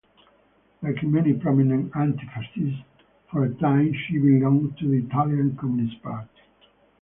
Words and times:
Like 0.81 1.03
many 1.03 1.33
prominent 1.33 1.95
anti-Fascists, 1.95 2.81
for 3.31 3.43
a 3.43 3.53
time 3.53 3.93
she 3.93 4.17
belonged 4.17 4.75
to 4.79 4.87
the 4.87 5.05
Italian 5.05 5.55
Communist 5.55 6.01
Party. 6.01 6.41